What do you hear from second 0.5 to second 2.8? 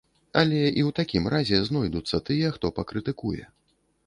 і ў такім разе знойдуцца тыя, хто